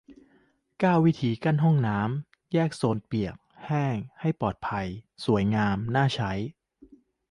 [0.79, 4.85] เก้า วิธีกั้นห้องน้ำแยกโซนเปียกแห้ง ให้ปลอดภัย
[5.25, 6.49] สวยงาม น่าใช้งา
[7.17, 7.19] น